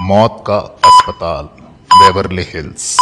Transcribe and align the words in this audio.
मौत 0.00 0.44
का 0.46 0.58
अस्पताल, 0.58 1.44
बेवरली 1.92 2.42
हिल्स। 2.42 2.96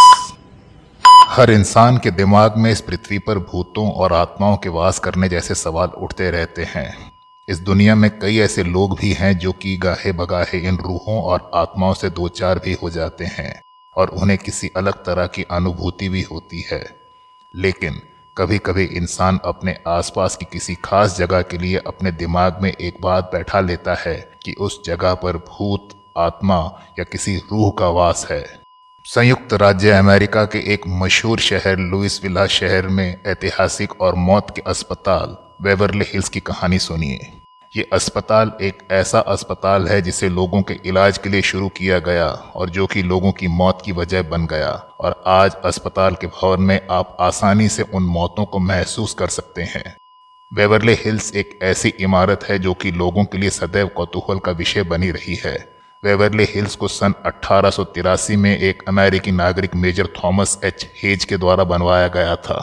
हर 1.07 1.51
इंसान 1.51 1.99
के 1.99 2.11
दिमाग 2.11 2.57
में 2.57 2.71
इस 2.71 2.81
पृथ्वी 2.81 3.19
पर 3.19 3.39
भूतों 3.39 3.93
और 3.93 4.13
आत्माओं 4.13 4.57
के 4.57 4.69
वास 4.69 4.99
करने 4.99 5.29
जैसे 5.29 5.55
सवाल 5.55 5.89
उठते 5.89 6.31
रहते 6.31 6.65
हैं। 6.65 7.13
इस 7.49 7.59
दुनिया 7.59 7.95
में 7.95 8.19
कई 8.19 8.39
ऐसे 8.39 8.63
लोग 8.63 8.99
भी 8.99 9.13
हैं 9.13 9.39
जो 9.39 9.53
कि 9.53 9.77
गाहे 9.77 10.13
बगाहे 10.13 10.59
इन 10.59 10.77
रूहों 10.77 11.23
और 11.23 11.51
आत्माओं 11.55 11.95
से 11.95 12.11
दो 12.11 12.29
चार 12.29 12.59
भी 12.59 12.73
हो 12.83 12.91
जाते 12.91 13.25
हैं 13.25 13.63
और 13.97 14.09
उन्हें 14.09 14.39
किसी 14.39 14.71
अलग 14.77 14.93
तरह 14.93 15.27
की 15.27 15.43
अनुभूति 15.43 16.09
भी 16.09 16.23
होती 16.23 16.61
है। 16.73 17.01
लेकिन 17.57 18.01
कभी 18.39 18.59
कभी 18.59 18.85
इंसान 18.85 19.41
अपने 19.45 19.79
आसपास 19.89 20.37
की 20.37 20.47
किसी 20.53 20.75
खास 20.75 21.19
जगह 21.19 21.43
के 21.43 21.59
लिए 21.59 21.77
अपने 21.87 22.13
दिमाग 22.13 22.59
में 22.63 22.73
एक 22.73 22.97
बात 23.01 23.31
बैठा 23.33 23.61
लेता 23.61 23.95
है 23.95 24.33
कि 24.43 24.53
उस 24.53 24.85
जगह 24.85 25.15
पर 25.15 25.37
भूत 25.37 26.01
आत्मा 26.17 26.81
या 26.99 27.05
किसी 27.05 27.37
रूह 27.37 27.73
का 27.79 27.89
वास 27.89 28.27
है। 28.31 28.61
संयुक्त 29.05 29.53
राज्य 29.53 29.91
अमेरिका 29.91 30.45
के 30.45 30.75
एक 30.75 30.81
मशहूर 30.87 31.39
शहर 31.39 31.77
लुइस 31.77 32.23
विला 32.23 32.47
शहर 32.47 32.89
में 32.89 33.23
ऐतिहासिक 33.27 34.01
और 34.01 34.15
मौत 34.15 34.57
के 34.57 34.63
अस्पताल 34.67 35.37
वेवरली 35.63 36.05
हिल्स 36.09 36.29
की 36.29 36.41
कहानी 36.41 36.79
सुनिए। 36.79 37.33
ये 37.77 37.89
अस्पताल 37.93 38.53
एक 38.63 38.89
ऐसा 38.91 39.19
अस्पताल 39.19 39.89
है 39.89 40.03
जिसे 40.03 40.29
लोगों 40.29 40.63
के 40.63 40.81
इलाज 40.85 41.19
के 41.19 41.29
लिए 41.29 41.43
शुरू 41.43 41.69
किया 41.69 41.99
गया 41.99 42.27
और 42.27 42.71
जो 42.71 42.87
कि 42.87 43.03
लोगों 43.03 43.33
की 43.33 43.49
मौत 43.49 43.83
की 43.85 43.93
वजह 43.93 44.23
बन 44.23 44.47
गया। 44.47 44.71
और 45.01 45.25
आज 45.27 45.55
अस्पताल 45.55 46.15
के 46.15 46.27
भवन 46.27 46.63
में 46.63 46.81
आप 46.91 47.17
आसानी 47.21 47.69
से 47.69 47.83
उन 47.83 48.03
मौतों 48.03 48.45
को 48.45 48.59
महसूस 48.59 49.15
कर 49.15 49.29
सकते 49.29 49.63
हैं। 49.63 49.97
वेवरले 50.55 50.93
हिल्स 50.93 51.35
एक 51.35 51.59
ऐसी 51.63 51.89
इमारत 51.89 52.45
है 52.45 52.59
जो 52.59 52.75
कि 52.75 52.91
लोगों 52.91 53.25
के 53.25 53.39
लिए 53.39 53.51
सदैव 53.51 53.87
कौतूहल 53.87 54.39
का 54.39 54.53
विषय 54.53 54.83
बनी 54.83 55.11
रही 55.11 55.35
है। 55.35 55.74
वेवरले 56.05 56.45
हिल्स 56.45 56.75
को 56.77 56.89
सन 56.89 57.15
अठारह 57.27 58.37
में 58.39 58.59
एक 58.59 58.83
अमेरिकी 58.89 59.31
नागरिक 59.31 59.75
मेजर 59.75 60.07
थॉमस 60.17 60.59
एच. 60.65 60.87
हेज 61.03 61.25
के 61.25 61.37
द्वारा 61.37 61.65
बनवाया 61.65 62.09
गया 62.09 62.35
था। 62.37 62.59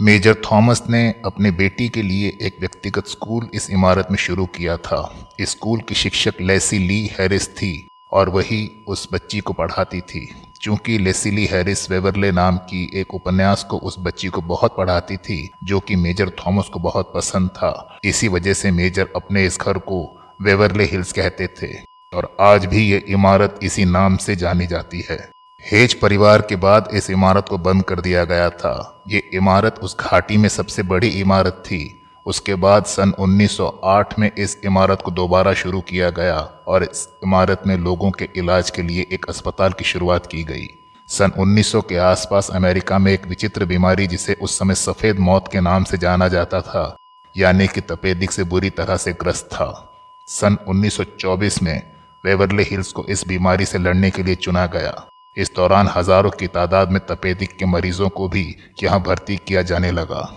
मेजर 0.00 0.34
थॉमस 0.34 0.82
ने 0.90 1.02
अपने 1.24 1.50
बेटी 1.50 1.88
के 1.88 2.02
लिए 2.02 2.38
एक 2.40 2.56
व्यक्तिगत 2.60 3.06
स्कूल 3.06 3.48
इस 3.54 3.70
इमारत 3.70 4.08
में 4.10 4.18
शुरू 4.18 4.46
किया 4.46 4.76
था। 4.76 5.28
स्कूल 5.40 5.80
की 5.80 5.94
शिक्षक 5.94 6.40
लेसी 6.40 6.78
ली 6.78 7.06
हैरिस 7.18 7.48
थी 7.56 7.88
और 8.12 8.28
वही 8.28 8.84
उस 8.88 9.08
बच्ची 9.12 9.40
को 9.40 9.52
पढ़ाती 9.52 10.00
थी। 10.00 10.26
चूँकि 10.60 10.98
लेसिली 10.98 11.46
हैरिस 11.46 11.90
वेवरले 11.90 12.32
नाम 12.32 12.56
की 12.56 12.90
एक 12.94 13.14
उपन्यास 13.14 13.64
को 13.64 13.78
उस 13.78 13.96
बच्ची 13.98 14.28
को 14.28 14.40
बहुत 14.40 14.76
पढ़ाती 14.76 15.16
थी, 15.16 15.50
जो 15.64 15.80
कि 15.80 15.96
मेजर 15.96 16.30
थॉमस 16.30 16.68
को 16.68 16.80
बहुत 16.80 17.12
पसंद 17.14 17.48
था। 17.48 17.98
इसी 18.04 18.28
वजह 18.28 18.54
से 18.54 18.70
मेजर 18.70 19.08
अपने 19.16 19.46
इस 19.46 19.58
घर 19.60 19.78
को 19.78 20.02
वेवरले 20.42 20.84
हिल्स 20.84 21.12
कहते 21.12 21.46
थे। 21.46 21.91
और 22.14 22.36
आज 22.40 22.66
भी 22.66 22.90
ये 22.90 22.98
इमारत 23.08 23.58
इसी 23.62 23.84
नाम 23.84 24.16
से 24.16 24.36
जानी 24.36 24.66
जाती 24.66 25.04
है। 25.10 25.30
हेज 25.62 25.94
परिवार 25.94 26.42
के 26.42 26.56
बाद 26.56 26.88
इस 26.94 27.10
इमारत 27.10 27.48
को 27.48 27.58
बंद 27.58 27.82
कर 27.82 28.00
दिया 28.00 28.24
गया 28.24 28.50
था। 28.50 29.04
ये 29.08 29.18
इमारत 29.34 29.78
उस 29.82 29.96
घाटी 30.00 30.36
में 30.36 30.48
सबसे 30.48 30.82
बड़ी 30.82 31.08
इमारत 31.08 31.62
थी। 31.66 31.98
उसके 32.26 32.54
बाद 32.54 32.84
सन 32.84 33.12
1908 33.18 34.18
में 34.18 34.30
इस 34.38 34.58
इमारत 34.64 35.02
को 35.02 35.10
दोबारा 35.10 35.54
शुरू 35.54 35.80
किया 35.80 36.10
गया 36.10 36.38
और 36.66 36.82
इस 36.82 37.08
इमारत 37.24 37.62
में 37.66 37.76
लोगों 37.78 38.10
के 38.10 38.28
इलाज 38.36 38.70
के 38.70 38.82
लिए 38.82 39.06
एक 39.12 39.26
अस्पताल 39.28 39.72
की 39.72 39.84
शुरुआत 39.84 40.26
की 40.26 40.44
गई। 40.44 40.68
सन 41.08 41.32
1900 41.38 41.80
के 41.80 41.96
आसपास 41.96 42.50
अमेरिका 42.50 42.98
में 42.98 43.12
एक 43.12 43.26
विचित्र 43.26 43.64
बीमारी 43.64 44.06
जिसे 44.06 44.34
उस 44.34 44.58
समय 44.58 44.74
सफ़ेद 44.74 45.18
मौत 45.18 45.48
के 45.52 45.60
नाम 45.60 45.84
से 45.84 45.98
जाना 45.98 46.28
जाता 46.28 46.60
था, 46.60 46.96
यानी 47.36 47.66
कि 47.66 47.80
तपेदिक 47.80 48.32
से 48.32 48.44
बुरी 48.44 48.70
तरह 48.70 48.96
से 48.96 49.12
ग्रस्त 49.12 49.46
था। 49.46 49.88
सन 50.26 50.56
1924 50.68 51.62
में 51.62 51.91
वेवरले 52.24 52.62
हिल्स 52.62 52.92
को 52.92 53.04
इस 53.04 53.26
बीमारी 53.28 53.66
से 53.66 53.78
लड़ने 53.78 54.10
के 54.10 54.22
लिए 54.22 54.34
चुना 54.34 54.66
गया। 54.66 54.94
इस 55.36 55.52
दौरान 55.56 55.88
हज़ारों 55.88 56.30
की 56.30 56.46
तादाद 56.46 56.90
में 56.92 57.00
तपेदिक 57.06 57.56
के 57.56 57.66
मरीजों 57.66 58.08
को 58.08 58.28
भी 58.28 58.44
यहाँ 58.82 59.00
भर्ती 59.02 59.36
किया 59.36 59.62
जाने 59.62 59.90
लगा। 59.90 60.28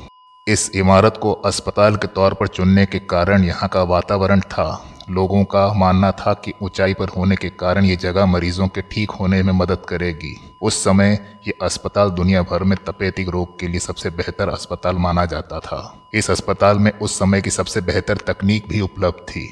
इस 0.47 0.69
इमारत 0.75 1.17
को 1.17 1.31
अस्पताल 1.45 1.95
के 1.95 2.07
तौर 2.07 2.33
पर 2.33 2.47
चुनने 2.47 2.85
के 2.85 2.99
कारण 2.99 3.43
यहाँ 3.43 3.69
का 3.69 3.83
वातावरण 3.83 4.39
था। 4.41 4.67
लोगों 5.09 5.43
का 5.43 5.67
मानना 5.73 6.11
था 6.11 6.33
कि 6.35 6.53
ऊंचाई 6.61 6.93
पर 6.93 7.09
होने 7.09 7.35
के 7.35 7.49
कारण 7.49 7.85
ये 7.85 7.95
जगह 7.95 8.25
मरीजों 8.25 8.67
के 8.67 8.81
ठीक 8.81 9.11
होने 9.11 9.41
में 9.43 9.51
मदद 9.53 9.81
करेगी। 9.89 10.35
उस 10.61 10.83
समय 10.83 11.13
ये 11.47 11.53
अस्पताल 11.61 12.09
दुनिया 12.11 12.41
भर 12.41 12.63
में 12.63 12.77
तपेदिक 12.87 13.29
रोग 13.29 13.59
के 13.59 13.67
लिए 13.67 13.79
सबसे 13.79 14.09
बेहतर 14.11 14.49
अस्पताल 14.49 14.95
माना 14.95 15.25
जाता 15.25 15.59
था। 15.59 16.09
इस 16.13 16.31
अस्पताल 16.31 16.79
में 16.79 16.91
उस 16.91 17.19
समय 17.19 17.41
की 17.41 17.49
सबसे 17.49 17.81
बेहतर 17.81 18.17
तकनीक 18.27 18.67
भी 18.69 18.81
उपलब्ध 18.81 19.21
थी। 19.25 19.45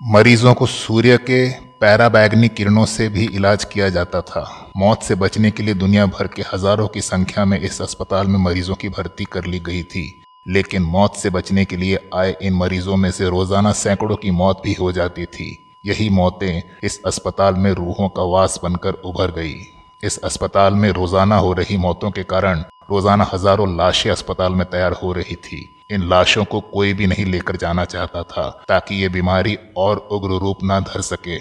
मरीजों 0.00 0.54
को 0.54 0.66
सूर्य 0.66 1.18
के 1.30 1.46
पैराबैगनी 1.80 2.48
किरणों 2.48 2.84
से 2.86 3.08
भी 3.08 3.24
इलाज 3.26 3.64
किया 3.64 3.88
जाता 3.88 4.20
था। 4.20 4.44
मौत 4.76 5.02
से 5.02 5.14
बचने 5.14 5.50
के 5.50 5.62
लिए 5.62 5.74
दुनिया 5.74 6.06
भर 6.06 6.26
के 6.26 6.42
हज़ारों 6.42 6.86
की 6.88 7.00
संख्या 7.00 7.44
में 7.44 7.58
इस 7.58 7.80
अस्पताल 7.82 8.26
में 8.26 8.38
मरीजों 8.38 8.74
की 8.74 8.88
भर्ती 8.88 9.24
कर 9.24 9.44
ली 9.44 9.58
गई 9.60 9.82
थी। 9.84 10.04
लेकिन 10.46 10.82
मौत 10.84 11.16
से 11.16 11.30
बचने 11.30 11.64
के 11.64 11.76
लिए 11.76 11.98
आए 12.14 12.34
इन 12.42 12.54
मरीजों 12.54 12.96
में 12.96 13.10
से 13.10 13.28
रोज़ाना 13.28 13.72
सैकड़ों 13.72 14.16
की 14.16 14.30
मौत 14.30 14.62
भी 14.64 14.72
हो 14.72 14.90
जाती 14.92 15.24
थी। 15.26 15.48
यही 15.86 16.08
मौतें 16.10 16.62
इस 16.82 17.00
अस्पताल 17.06 17.54
में 17.54 17.70
रूहों 17.72 18.08
का 18.08 18.22
वास 18.24 18.58
बनकर 18.62 18.92
उभर 19.04 19.30
गई। 19.30 19.54
इस 20.02 20.18
अस्पताल 20.18 20.74
में 20.74 20.90
रोज़ाना 20.90 21.36
हो 21.36 21.52
रही 21.52 21.76
मौतों 21.76 22.10
के 22.10 22.22
कारण 22.24 22.64
रोज़ाना 22.90 23.28
हज़ारों 23.32 23.68
लाशें 23.76 24.10
अस्पताल 24.10 24.52
में 24.52 24.64
तैयार 24.66 24.92
हो 24.92 25.12
रही 25.12 25.36
थी। 25.36 25.60
इन 25.90 26.08
लाशों 26.08 26.44
को 26.44 26.60
कोई 26.72 26.92
भी 26.92 27.06
नहीं 27.06 27.24
लेकर 27.24 27.56
जाना 27.56 27.84
चाहता 27.84 28.22
था, 28.22 28.48
ताकि 28.68 28.94
ये 28.94 29.08
बीमारी 29.08 29.56
और 29.76 30.08
उग्र 30.12 30.38
रूप 30.38 30.64
न 30.64 30.80
धर 30.82 31.00
सके। 31.02 31.38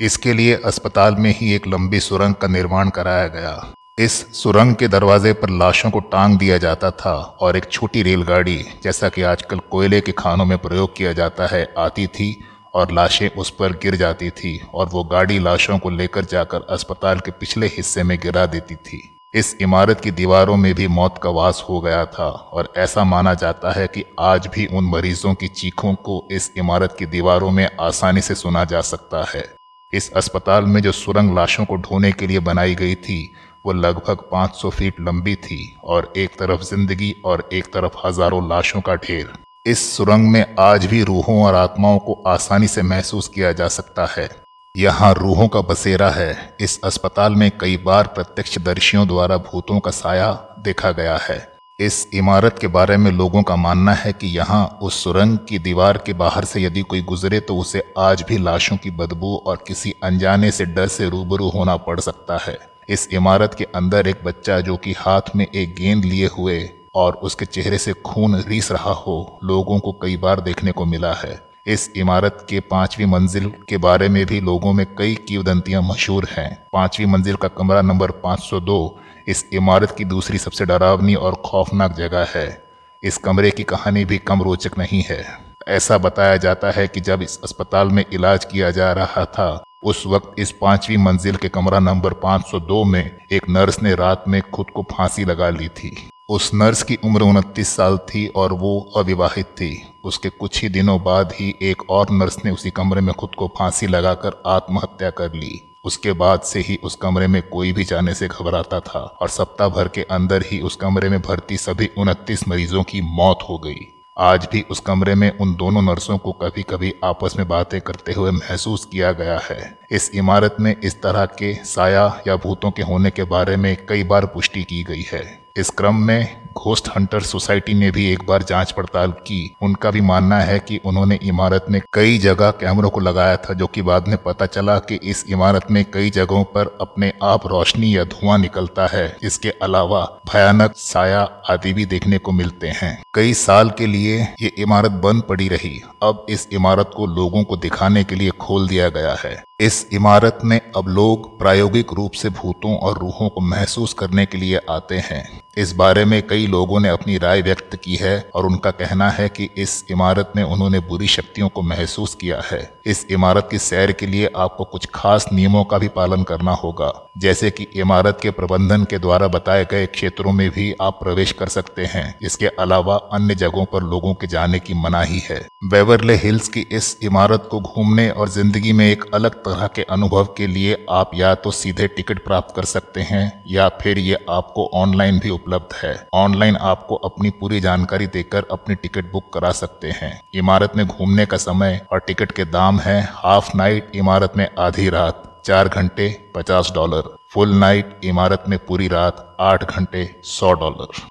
इसके 0.00 0.32
लिए 0.32 0.54
अस्पताल 0.64 1.14
में 1.14 1.34
ही 1.38 1.52
एक 1.52 1.66
लंबी 1.66 2.00
सुरंग 2.00 2.34
का 2.34 2.48
निर्माण 2.48 2.88
कराया 2.88 3.26
गया। 3.26 3.72
इस 3.98 4.12
सुरंग 4.34 4.74
के 4.74 4.88
दरवाजे 4.88 5.32
पर 5.32 5.50
लाशों 5.50 5.90
को 5.90 6.00
टांग 6.00 6.38
दिया 6.38 6.58
जाता 6.58 6.90
था 6.90 7.14
और 7.14 7.56
एक 7.56 7.64
छोटी 7.72 8.02
रेलगाड़ी, 8.02 8.56
जैसा 8.82 9.08
कि 9.08 9.22
आजकल 9.22 9.58
कोयले 9.70 10.00
के 10.00 10.12
खानों 10.12 10.44
में 10.44 10.56
प्रयोग 10.58 10.96
किया 10.96 11.12
जाता 11.12 11.46
है, 11.46 11.74
आती 11.78 12.06
थी 12.06 12.44
और 12.74 12.92
लाशें 12.92 13.28
उस 13.28 13.50
पर 13.50 13.72
गिर 13.72 13.96
जाती 13.96 14.30
थी 14.30 14.60
और 14.74 14.88
वो 14.88 15.04
गाड़ी 15.04 15.38
लाशों 15.38 15.78
को 15.78 15.90
लेकर 15.90 16.24
जाकर 16.24 16.66
अस्पताल 16.70 17.20
के 17.20 17.30
पिछले 17.30 17.66
हिस्से 17.66 18.02
में 18.02 18.18
गिरा 18.18 18.46
देती 18.46 18.74
थी। 18.74 19.02
इस 19.34 19.56
इमारत 19.60 20.00
की 20.00 20.10
दीवारों 20.10 20.56
में 20.56 20.74
भी 20.74 20.88
मौत 20.88 21.18
का 21.22 21.30
वास 21.30 21.64
हो 21.68 21.80
गया 21.80 22.04
था 22.04 22.28
और 22.28 22.72
ऐसा 22.76 23.04
माना 23.04 23.34
जाता 23.34 23.72
है 23.72 23.86
कि 23.86 24.04
आज 24.20 24.46
भी 24.46 24.66
उन 24.66 24.84
मरीजों 24.84 25.34
की 25.34 25.48
चीखों 25.48 25.94
को 25.94 26.28
इस 26.32 26.52
इमारत 26.56 26.96
की 26.98 27.06
दीवारों 27.06 27.50
में 27.50 27.68
आसानी 27.80 28.20
से 28.20 28.34
सुना 28.34 28.64
जा 28.64 28.80
सकता 28.80 29.24
है। 29.34 29.57
इस 29.92 30.10
अस्पताल 30.12 30.64
में 30.64 30.80
जो 30.82 30.92
सुरंग 30.92 31.34
लाशों 31.34 31.64
को 31.64 31.76
ढोने 31.76 32.12
के 32.12 32.26
लिए 32.26 32.38
बनाई 32.38 32.74
गई 32.74 32.94
थी, 32.94 33.32
वो 33.66 33.72
लगभग 33.72 34.24
500 34.32 34.70
फीट 34.70 35.00
लंबी 35.00 35.34
थी 35.34 35.76
और 35.84 36.12
एक 36.16 36.30
तरफ़ 36.30 36.62
ज़िंदगी 36.62 37.14
और 37.24 37.48
एक 37.52 37.66
तरफ़ 37.66 37.96
हज़ारों 38.06 38.48
लाशों 38.48 38.80
का 38.80 38.94
ढेर। 38.94 39.32
इस 39.66 39.96
सुरंग 39.96 40.30
में 40.32 40.54
आज 40.58 40.86
भी 40.86 41.02
रूहों 41.02 41.42
और 41.44 41.54
आत्माओं 41.54 41.98
को 41.98 42.22
आसानी 42.26 42.68
से 42.68 42.82
महसूस 42.82 43.28
किया 43.28 43.52
जा 43.52 43.68
सकता 43.68 44.06
है। 44.06 44.28
यहाँ 44.76 45.12
रूहों 45.14 45.48
का 45.48 45.60
बसेरा 45.60 46.10
है। 46.10 46.56
इस 46.60 46.80
अस्पताल 46.84 47.34
में 47.34 47.50
कई 47.60 47.76
बार 47.76 48.06
प्रत्यक्षदर्शियों 48.06 49.06
द्वारा 49.08 49.36
भूतों 49.36 49.80
का 49.80 49.90
साया 49.90 50.32
देखा 50.58 50.92
गया 50.92 51.16
है। 51.16 51.57
इस 51.80 52.08
इमारत 52.14 52.56
के 52.60 52.66
बारे 52.66 52.96
में 52.96 53.10
लोगों 53.10 53.42
का 53.42 53.56
मानना 53.56 53.92
है 53.92 54.12
कि 54.12 54.26
यहाँ 54.26 54.78
उस 54.82 55.02
सुरंग 55.04 55.36
की 55.48 55.58
दीवार 55.58 55.98
के 56.06 56.12
बाहर 56.12 56.44
से 56.44 56.62
यदि 56.62 56.82
कोई 56.82 57.02
गुजरे 57.02 57.40
तो 57.40 57.56
उसे 57.56 57.82
आज 57.98 58.24
भी 58.28 58.38
लाशों 58.38 58.76
की 58.76 58.90
बदबू 58.90 59.34
और 59.46 59.62
किसी 59.68 59.94
अनजाने 60.02 60.50
से 60.50 60.64
डर 60.64 60.88
से 60.88 61.08
रूबरू 61.08 61.48
होना 61.48 61.76
पड़ 61.76 61.98
सकता 62.00 62.38
है। 62.38 62.58
इस 62.88 63.08
इमारत 63.12 63.54
के 63.54 63.64
अंदर 63.64 64.08
एक 64.08 64.24
बच्चा 64.24 64.60
जो 64.60 64.76
कि 64.76 64.94
हाथ 64.98 65.36
में 65.36 65.46
एक 65.46 65.74
गेंद 65.74 66.04
लिए 66.04 66.26
हुए 66.26 66.58
और 66.94 67.12
उसके 67.12 67.44
चेहरे 67.44 67.78
से 67.78 67.92
खून 67.92 68.40
रीस 68.40 68.72
रहा 68.72 68.92
हो, 68.92 69.38
लोगों 69.44 69.78
को 69.78 69.92
कई 69.92 70.16
बार 70.16 70.40
देखने 70.40 70.72
को 70.72 70.84
मिला 70.84 71.12
है। 71.14 71.40
इस 71.66 71.90
इमारत 71.96 72.46
के 72.50 72.60
पांचवी 72.60 73.06
मंजिल 73.06 73.52
के 73.68 73.76
बारे 73.76 74.08
में 74.08 74.24
भी 74.26 74.40
लोगों 74.40 74.72
में 74.72 74.86
कई 74.98 75.14
कीवदंतियाँ 75.28 75.82
मशहूर 75.82 76.28
हैं। 76.30 76.52
पांचवी 76.72 77.06
मंजिल 77.06 77.36
का 77.36 77.48
कमरा 77.48 77.82
नंबर 77.82 78.10
502 78.10 78.98
इस 79.28 79.46
इमारत 79.52 79.90
की 79.90 80.04
दूसरी 80.04 80.38
सबसे 80.38 80.66
डरावनी 80.66 81.14
और 81.14 81.34
खौफनाक 81.34 81.92
जगह 81.92 82.26
है। 82.34 82.64
इस 83.02 83.16
कमरे 83.16 83.50
की 83.50 83.62
कहानी 83.62 84.04
भी 84.04 84.18
कम 84.18 84.42
रोचक 84.42 84.78
नहीं 84.78 85.02
है। 85.02 85.54
ऐसा 85.68 85.98
बताया 85.98 86.36
जाता 86.36 86.70
है 86.70 86.88
कि 86.88 87.00
जब 87.00 87.22
इस 87.22 87.40
अस्पताल 87.44 87.88
में 87.88 88.04
इलाज 88.12 88.44
किया 88.44 88.70
जा 88.70 88.92
रहा 88.92 89.24
था, 89.24 89.64
उस 89.84 90.06
वक्त 90.06 90.32
इस 90.38 90.52
पांचवी 90.52 90.96
मंजिल 90.96 91.36
के 91.36 91.48
कमरा 91.48 91.78
नंबर 91.78 92.12
502 92.12 92.84
में 92.84 93.18
एक 93.32 93.48
नर्स 93.48 93.82
ने 93.82 93.94
रात 93.94 94.24
में 94.28 94.42
खुद 94.42 94.66
को 94.74 94.82
फांसी 94.82 95.24
लगा 95.24 95.50
ली 95.50 95.68
थी। 95.68 96.10
उस 96.28 96.50
नर्स 96.54 96.82
की 96.82 96.98
उम्र 97.04 97.22
उनतीस 97.22 97.68
साल 97.68 97.98
थी 97.98 98.26
और 98.26 98.52
वो 98.52 98.92
अविवाहित 98.96 99.46
थी। 99.46 100.00
उसके 100.04 100.28
कुछ 100.28 100.62
ही 100.62 100.68
दिनों 100.68 101.02
बाद 101.02 101.32
ही 101.32 101.54
एक 101.62 101.90
और 101.90 102.06
नर्स 102.10 102.44
ने 102.44 102.50
उसी 102.50 102.70
कमरे 102.70 103.00
में 103.00 103.14
खुद 103.14 103.30
को 103.38 103.48
फांसी 103.58 103.86
लगाकर 103.86 104.42
आत्महत्या 104.46 105.10
कर 105.10 105.32
ली। 105.32 105.67
उसके 105.84 106.12
बाद 106.12 106.40
से 106.40 106.60
ही 106.60 106.78
उस 106.82 106.94
कमरे 106.94 107.26
में 107.26 107.42
कोई 107.42 107.72
भी 107.72 107.84
जाने 107.84 108.14
से 108.14 108.28
घबराता 108.28 108.80
था 108.80 108.98
और 108.98 109.28
सप्ताह 109.28 109.68
भर 109.68 109.88
के 109.88 110.02
अंदर 110.02 110.42
ही 110.42 110.60
उस 110.60 110.76
कमरे 110.76 111.08
में 111.08 111.20
भर्ती 111.22 111.56
सभी 111.56 111.90
उनतीस 111.98 112.48
मरीजों 112.48 112.82
की 112.82 113.00
मौत 113.00 113.38
हो 113.48 113.58
गई। 113.58 113.86
आज 114.18 114.48
भी 114.52 114.64
उस 114.70 114.80
कमरे 114.80 115.14
में 115.14 115.38
उन 115.38 115.54
दोनों 115.54 115.82
नर्सों 115.82 116.18
को 116.18 116.32
कभी 116.32 116.62
कभी 116.62 116.94
आपस 117.04 117.34
में 117.36 117.48
बातें 117.48 117.80
करते 117.80 118.12
हुए 118.12 118.30
महसूस 118.30 118.84
किया 118.84 119.12
गया 119.12 119.38
है। 119.38 119.78
इस 119.90 120.10
इमारत 120.14 120.56
में 120.60 120.74
इस 120.84 121.02
तरह 121.02 121.26
के 121.26 121.54
साया 121.54 122.22
या 122.26 122.36
भूतों 122.36 122.70
के 122.70 122.82
होने 122.82 123.10
के 123.10 123.24
बारे 123.24 123.56
में 123.56 123.86
कई 123.86 124.04
बार 124.04 124.26
पुष्टि 124.26 124.62
की 124.62 124.82
गई 124.82 125.02
है। 125.12 125.47
इस 125.58 125.70
क्रम 125.70 125.94
में 125.94 126.48
घोस्ट 126.58 126.88
हंटर 126.88 127.20
सोसाइटी 127.20 127.74
ने 127.74 127.90
भी 127.90 128.12
एक 128.12 128.26
बार 128.26 128.42
जाँच 128.42 128.72
पड़ताल 128.72 129.10
की। 129.10 129.56
उनका 129.62 129.90
भी 129.90 130.00
मानना 130.00 130.40
है 130.40 130.58
कि 130.58 130.80
उन्होंने 130.84 131.18
इमारत 131.22 131.66
में 131.70 131.80
कई 131.92 132.18
जगह 132.18 132.50
कैमरों 132.50 132.90
को 132.90 133.00
लगाया 133.00 133.36
था, 133.36 133.54
जो 133.54 133.66
कि 133.66 133.82
बाद 133.82 134.08
में 134.08 134.16
पता 134.18 134.46
चला 134.46 134.78
कि 134.78 134.94
इस 134.94 135.24
इमारत 135.28 135.66
में 135.70 135.84
कई 135.84 136.10
जगहों 136.10 136.44
पर 136.44 136.78
अपने 136.80 137.12
आप 137.22 137.46
रोशनी 137.46 137.96
या 137.96 138.04
धुआँ 138.04 138.38
निकलता 138.38 138.86
है। 138.86 139.16
इसके 139.22 139.50
अलावा 139.50 140.20
भयानक 140.32 140.74
साया 140.76 141.22
आदि 141.50 141.72
भी 141.72 141.86
देखने 141.86 142.18
को 142.18 142.32
मिलते 142.32 142.68
हैं। 142.68 143.02
कई 143.14 143.34
साल 143.34 143.70
के 143.70 143.86
लिए 143.86 144.34
ये 144.40 144.52
इमारत 144.58 144.90
बंद 144.90 145.22
पड़ी 145.22 145.48
रही। 145.48 145.82
अब 146.02 146.26
इस 146.28 146.48
इमारत 146.52 146.90
को 146.96 147.06
लोगों 147.06 147.44
को 147.44 147.56
दिखाने 147.56 148.04
के 148.04 148.14
लिए 148.14 148.30
खोल 148.30 148.68
दिया 148.68 148.88
गया 148.88 149.16
है। 149.24 149.44
इस 149.60 149.86
इमारत 149.92 150.38
में 150.44 150.60
अब 150.76 150.88
लोग 150.88 151.38
प्रायोगिक 151.38 151.92
रूप 151.92 152.12
से 152.12 152.30
भूतों 152.30 152.76
और 152.76 152.98
रूहों 152.98 153.28
को 153.28 153.40
महसूस 153.40 153.92
करने 153.92 154.26
के 154.26 154.38
लिए 154.38 154.60
आते 154.70 154.94
हैं। 154.94 155.40
इस 155.56 155.72
बारे 155.72 156.04
में 156.04 156.20
कई 156.26 156.46
लोगों 156.46 156.80
ने 156.80 156.88
अपनी 156.88 157.16
राय 157.18 157.42
व्यक्त 157.42 157.74
की 157.76 157.94
है 157.96 158.18
और 158.34 158.46
उनका 158.46 158.70
कहना 158.70 159.08
है 159.10 159.28
कि 159.28 159.48
इस 159.56 159.84
इमारत 159.90 160.32
में 160.36 160.42
उन्होंने 160.42 160.80
बुरी 160.80 161.06
शक्तियों 161.06 161.48
को 161.48 161.62
महसूस 161.62 162.14
किया 162.14 162.40
है। 162.44 162.60
इस 162.86 163.06
इमारत 163.10 163.48
की 163.50 163.58
सैर 163.58 163.92
के 163.92 164.06
लिए 164.06 164.30
आपको 164.36 164.64
कुछ 164.64 164.86
खास 164.94 165.26
नियमों 165.32 165.64
का 165.64 165.78
भी 165.78 165.88
पालन 165.88 166.22
करना 166.22 166.52
होगा। 166.54 166.92
जैसे 167.18 167.50
कि 167.50 167.66
इमारत 167.76 168.18
के 168.22 168.30
प्रबंधन 168.30 168.84
के 168.84 168.98
द्वारा 168.98 169.28
बताए 169.28 169.64
गए 169.64 169.86
क्षेत्रों 169.86 170.32
में 170.32 170.48
भी 170.50 170.72
आप 170.82 170.98
प्रवेश 171.00 171.32
कर 171.32 171.48
सकते 171.48 171.84
हैं। 171.84 172.14
इसके 172.22 172.46
अलावा 172.58 172.96
अन्य 173.12 173.34
जगहों 173.34 173.64
पर 173.64 173.82
लोगों 173.84 174.14
के 174.14 174.26
जाने 174.26 174.58
की 174.58 174.74
मनाही 174.74 175.18
है। 175.20 175.40
बेवरले 175.64 176.14
हिल्स 176.16 176.48
की 176.48 176.60
इस 176.72 176.96
इमारत 177.02 177.48
को 177.50 177.60
घूमने 177.62 178.08
और 178.10 178.28
ज़िंदगी 178.28 178.72
में 178.72 178.86
एक 178.86 179.04
अलग 179.14 179.34
तरह 179.44 179.66
के 179.66 179.82
अनुभव 179.90 180.24
के 180.36 180.46
लिए 180.46 180.84
आप 180.90 181.10
या 181.14 181.34
तो 181.34 181.50
सीधे 181.52 181.88
टिकट 181.88 182.24
प्राप्त 182.24 182.54
कर 182.56 182.64
सकते 182.66 183.00
हैं 183.02 183.44
या 183.48 183.68
फिर 183.82 183.98
ये 183.98 184.24
आपको 184.30 184.70
ऑनलाइन 184.74 185.18
भी 185.18 185.30
उपलब्ध 185.38 185.74
है। 185.82 185.94
ऑनलाइन 186.14 186.56
आपको 186.56 186.94
अपनी 187.04 187.30
पूरी 187.30 187.60
जानकारी 187.60 188.06
देकर 188.06 188.46
अपनी 188.50 188.74
टिकट 188.74 189.12
बुक 189.12 189.32
करा 189.34 189.50
सकते 189.52 189.90
हैं। 189.90 190.20
इमारत 190.34 190.72
में 190.76 190.86
घूमने 190.86 191.26
का 191.26 191.36
समय 191.36 191.80
और 191.92 191.98
टिकट 191.98 192.32
के 192.32 192.44
दाम 192.44 192.78
है। 192.78 193.00
हाफ़ 193.12 193.56
नाइट 193.56 193.90
इमारत 193.94 194.32
में 194.36 194.48
आधी 194.58 194.88
रात, 194.88 195.42
चार 195.44 195.68
घंटे, 195.68 196.08
पचास 196.34 196.72
डॉलर। 196.74 197.16
फुल 197.30 197.54
नाइट 197.54 198.00
इमारत 198.04 198.44
में 198.48 198.58
पूरी 198.58 198.88
रात, 198.88 199.36
आठ 199.40 199.64
घंटे, 199.64 200.20
सौ 200.24 200.52
डॉलर। 200.52 201.06